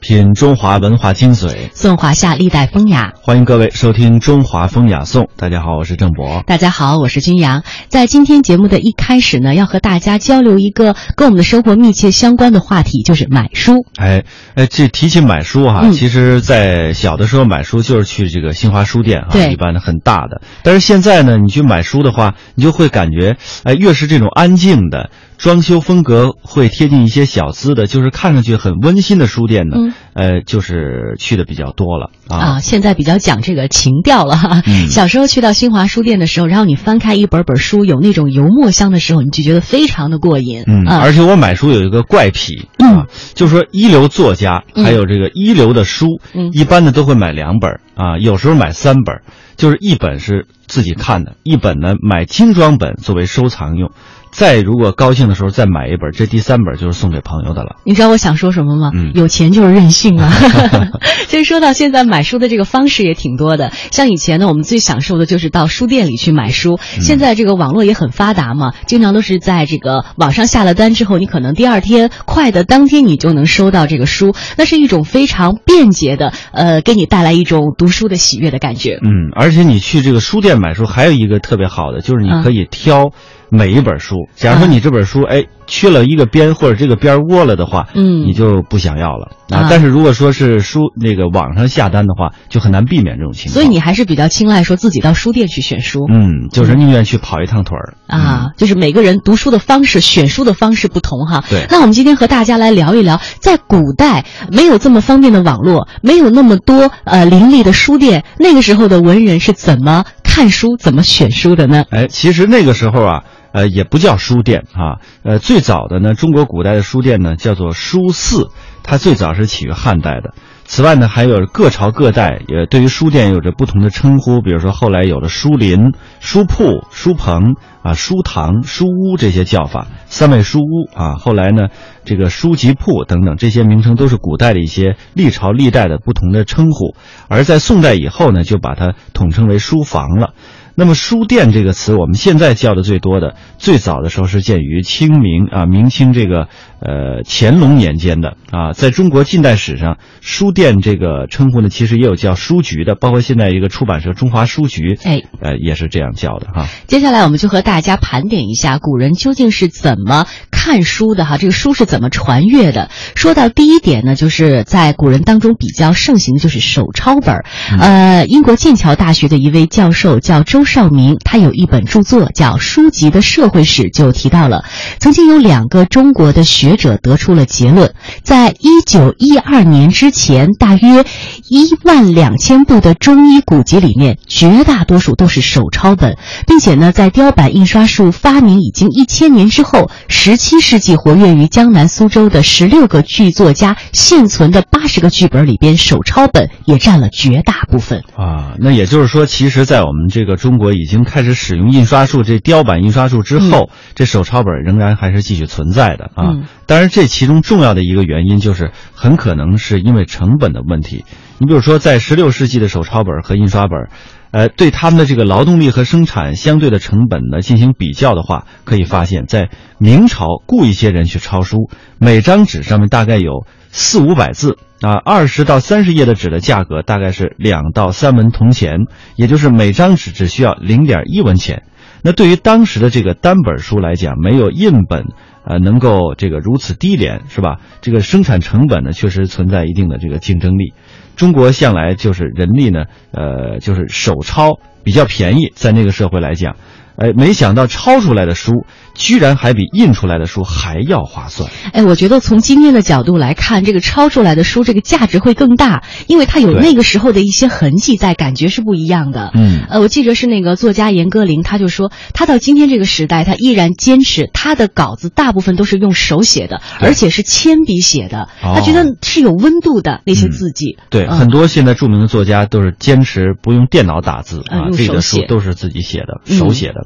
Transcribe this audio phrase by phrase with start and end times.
[0.00, 3.12] 品中华文化精髓，颂华夏历代风雅。
[3.20, 5.24] 欢迎各位收听《中华风雅颂》。
[5.36, 6.42] 大家好，我是郑博。
[6.46, 7.62] 大家好，我是君阳。
[7.88, 13.86] 在今天节目的一开始呢，要和大家交流一个跟我们的生活密切相关的话题，就是买书。
[13.96, 14.24] 哎
[14.54, 20.42] 哎，这提起买书哈、嗯其实，在小的时候买书就是去这个新华书店啊，一般的很大的。
[20.62, 25.10] 但是现在呢，你去买书的话，你就会感觉，哎，越是这种安静的。
[25.38, 29.92] 装修风格会贴近一些小资的，就是看上去很温馨的书店呢，嗯。
[30.14, 34.62] 呃，就是去的比较多了啊，现在比较讲这个情调了哈。
[34.66, 34.88] 嗯。
[34.88, 40.64] 小时候去到新华书店的时候，然后你翻开一本本书，有那种油墨香的时候，你就觉得非常的过瘾。
[40.66, 40.98] 嗯，啊。
[41.02, 42.96] 而且我买书有一个怪癖嗯。
[43.00, 46.50] 啊，就是说一流作家嗯还有这个一流的书，嗯。
[46.52, 49.20] 一般的都会买两本啊，有时候买三本，
[49.58, 53.90] 就是一本是自己看的，一本呢买精装本作为收藏用，
[54.30, 57.76] 再如果高兴的时候再买一本，这第三本就是送给朋友的了。
[57.84, 58.90] 你知道我想说什么吗？
[58.94, 60.30] 嗯有钱就是任性啊！
[61.28, 66.78] 所以说到现在买书的这个方式也挺多的，像以前呢，我们最享受的就是到书店里去买书。
[67.00, 78.98] 现在这个网络也很发达嘛，经常都是在这个网上下了单之后，你可能第二天快的当天你就能收到这个书，那是一种非常便捷的，呃，给你带来一种读书的喜悦的感觉。
[79.02, 83.12] 嗯，而且你去这个书店买书还有一个特别好的，就是你可以挑
[83.48, 84.28] 每一本书。
[84.34, 93.54] 假如说啊你这本书哎缺了一个边或者这个边窝了的话，嗯你就不想要了啊但是如果说是书那个网上下单的话，就很难避免这种情况。
[93.54, 96.06] 所以你还是比较青睐说自己到书店去选书。
[96.10, 101.44] 嗯，就是宁愿去跑一趟腿儿啊，就是每个人读书的方式、选书的方式不同哈。
[101.48, 111.84] 对那我们今天和大家来聊一聊，在古代没有这么方便的网络，没有那么多呃林立的书店，那个时候的文人是怎么看书、怎么选书的呢？
[111.90, 118.50] 哎，其实那个时候啊，呃，也不叫书店啊，呃，最早的呢，中国古代的书店呢叫做书肆，
[118.82, 120.34] 它最早是起于汉代的。
[120.68, 127.54] 此外呢，还有各朝各代也对于书店有着不同的称呼，比如说后来有了书林、书铺、书棚
[127.84, 131.68] 啊、书堂、书屋这些叫法，三味书屋啊，后来呢，
[132.04, 136.96] 这个书籍铺等等这些名称都是古代的一些历朝历代的不同的称呼，
[137.28, 140.34] 而在宋代以后呢，就把它统称为书房了。
[140.76, 146.48] 那么“书店”这个词，我们现在叫的最多的，最早的时候是见于清明啊，明清这个
[146.80, 156.66] 呃乾隆年间的啊，在中国近代史上，书店这个称呼呢，其实也有叫书局的，包括现在一个出版社中华书局，哎，呃，也是这样叫的哈。
[156.86, 162.90] 接下来我们就和大家盘点一下古人究竟是怎么看书的哈，这个书是怎么传阅的。
[163.14, 167.46] 说到第一点呢，就是在古人当中比较盛行的就是手抄本儿。
[167.78, 174.64] 呃，英国剑桥大学的一位教授叫周少明，他有一本著作叫《书籍的社会史》，就提到了
[174.98, 181.04] 曾经有两个中国的学者得出了结论，在一九一二年之前，大约
[181.48, 198.02] 一万两千部的中医古籍里面，绝大多数都是手抄本，并且呢，在雕版印刷术发明已经一千年之后，十七世纪活跃于江南苏州的十六个剧作家现存的八十个剧本里边，手抄本也占了绝大部分。
[198.16, 206.32] 啊，那也就是说，其实，在我们这个中国已经开始使用印刷术，这雕版印刷术之后，这手抄本仍然还是继续存在的啊。
[206.32, 211.04] 嗯当然，这其中重要的一个原因就是，很可能是因为成本的问题。
[211.38, 213.88] 你比如说，在十六世纪的手抄本和印刷本，
[214.36, 219.48] 呃，对他们的这个劳动力和生产相对的成本呢进行比较的话，可以发现，在
[219.78, 228.80] 明朝雇一些人去抄书，每张纸上面大概有四五百字啊，二十到三十页的纸的价格大概是两到三文铜钱，
[229.16, 231.62] 也就是每张纸只需要零点一文钱。
[232.02, 235.06] 那对于当时的这个单本书来讲，没有印本，
[235.46, 237.60] 呃，能够这个如此低廉，是吧？
[237.80, 240.72] 这个生产成本呢，确实存在一定的这个竞争力。
[241.14, 246.56] 中国向来就是人力呢，呃，就是手抄比较便宜，在那个社会来讲，
[246.98, 248.64] 哎，没想到抄出来的书
[248.94, 251.50] 居然还比印出来的书还要划算。
[251.72, 259.30] 哎，我觉得从今天的角度来看，这个抄出来的书这个价值会更大，因为它有那个时候的一些痕迹在，感觉是不一样的。
[259.34, 270.78] 嗯呃，我记得是那个作家严歌苓，他就说，他到今天这个时代，他依然坚持他的稿子大部分都是用手写的，而且是铅笔写的，哦他觉得是有温度的那些嗯字迹。
[270.88, 276.85] 对，嗯很多现在著名的作家都是坚持不用电脑打字啊，自己的书都是自己写的，嗯手写的。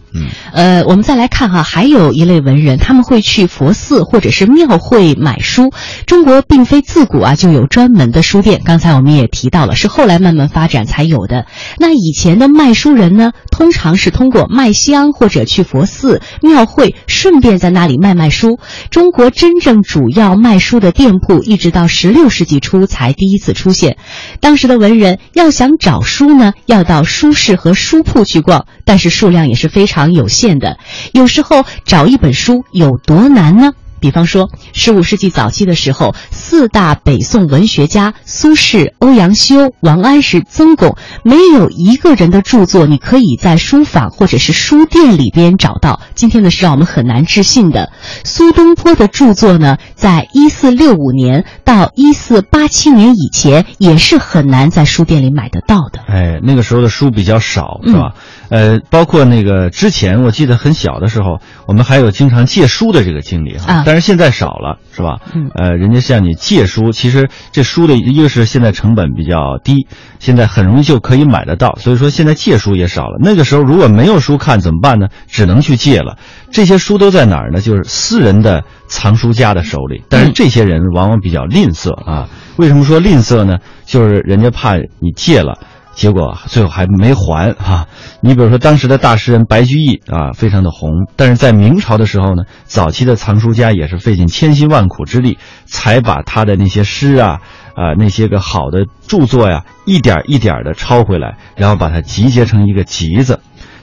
[0.13, 5.71] 嗯，呃，我们再来看哈，还有一类文人，他们会去佛寺或者是庙会买书。
[6.05, 11.45] 中国并非自古啊就有专门的书店，刚才我们也提到了，是后来慢慢发展才有的。
[11.77, 18.59] 那以前的卖书人呢，通常是通过卖香或者去佛寺、庙会，顺便在那里卖卖书。
[18.89, 23.97] 中国真正主要卖书的店铺，一直到十六世纪初才第一次出现。
[24.41, 30.79] 当时的文人要想找书呢，要到书市和书铺去逛，但是数量也是非常常有限的。
[31.13, 33.73] 有时候找一本书有多难呢？
[34.01, 46.01] 比方说，十五世纪早期的时候，四大北宋文学家苏轼、欧阳修、王安石、曾巩，没有一个人的著作你可以在书坊或者是书店里边找到。
[46.15, 47.91] 今天呢，是让我们很难置信的。
[48.23, 56.01] 苏东坡的著作呢，在一四六五年到一四八七年以前，也是很难在书店里买得到的。
[56.07, 58.13] 哎，那个时候的书比较少，是吧？
[58.49, 65.19] 呃，包括那个之前，我记得很小的时候，我们还有经常借书的这个经历哈，但是现在少了，是吧？
[65.35, 69.85] 嗯，呃，人家向你借书，其实这书的一个是现在成本比较低，
[70.17, 73.19] 现在很容易就可以买得到，所以说现在借书也少了。
[73.21, 75.07] 那个时候如果没有书看怎么办呢？
[75.27, 76.17] 只能去借了。
[76.51, 77.59] 这些书都在哪儿呢？
[77.59, 82.29] 就是私人的藏书家的手里，但是这些人往往比较吝啬啊。
[82.55, 83.57] 为什么说吝啬呢？
[83.85, 85.59] 就是人家怕你借了。
[85.93, 87.87] 结果最后还没还哈，
[88.21, 97.41] 你比如说当时的大诗人白居易啊，非常的红，但是在明朝的时候呢，早期的藏书家也是费尽千辛万苦之力，才把他的那些诗啊，
[97.75, 103.39] 啊那些个好的著作呀，一点一点的抄回来，然后把它集结成一个集子。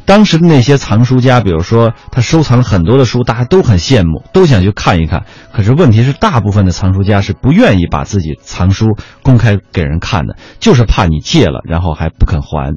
[0.08, 5.26] 当时的那些藏书家，比如说他收藏了很多的书，大家都很羡慕，都想去看一看。
[5.52, 12.74] 可是问题是，大部分的藏书家是不愿意把自己藏书公开给人看的，就是怕你借了，然后还不肯还。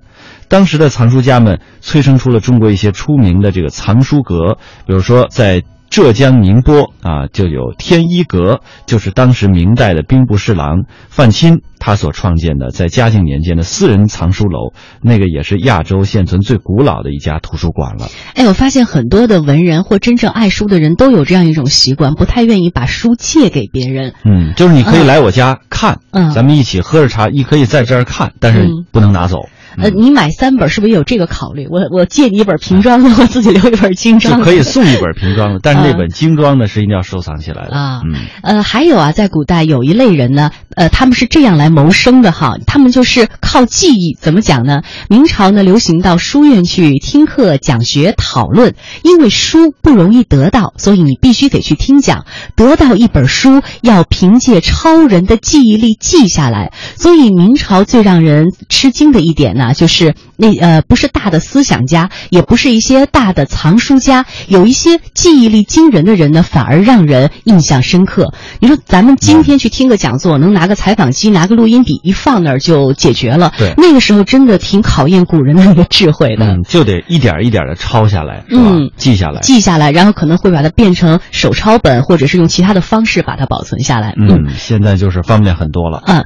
[0.50, 5.64] 当时的藏书家们催生出了中国一些出名的这个藏书阁，比如说在。
[5.92, 14.72] 浙江宁波啊，就有天一阁，就是当时明代的兵部侍郎范钦他所创建的，在嘉靖年间的私人藏书楼，
[15.04, 18.08] 那个也是亚洲现存最古老的一家图书馆了。
[18.36, 24.14] 哎，我发现很多的文人或真正爱书的人都有这样一种习惯，不太愿意把书借给别人。
[24.24, 29.50] 嗯，就是你可以来我家看，嗯，咱们一起喝着茶，你可以在这儿看，但是不能拿走。
[29.78, 31.68] 呃，你买三本是不是也有这个考虑？
[31.70, 34.38] 我我借你一本瓶装的， 我自己留一本精装。
[34.38, 38.02] 就可以送一本瓶装的， 但是那本精装的是一定要收藏起来的啊。
[38.06, 44.18] 嗯，呃，还有啊，在古代有一类人呢，呃，他们是这样来谋生的哈，他们就是靠记忆。
[44.20, 44.82] 怎么讲呢？
[45.10, 52.26] 明朝呢，流行到书院去听课、讲学、讨论，因为书不容易得到，所以你必须得去听讲。
[52.56, 56.72] 得到一本书，要凭借超人的记忆力记下来。
[57.02, 59.62] 所以明朝最让人吃惊的一点呢。
[59.62, 68.36] 啊，就是那呃，不是大的思想家，也不是一些大的藏书家，有一些记忆力惊人的人呢，反而让人印象深刻。
[68.60, 73.52] 你说咱们今天去听个讲座，能拿个采访机，拿个录音笔一放那儿就解决了。
[73.58, 76.46] 对，那个时候真的挺考验古人的那个智慧的。
[76.46, 84.14] 嗯，就得一点一点的抄下来，嗯，记下来，记下来，然后可能会把它变成手抄本，或者是用其他的方式把它保存下来。
[84.18, 86.04] 嗯，现在就是方便很多了。
[86.06, 86.26] 嗯。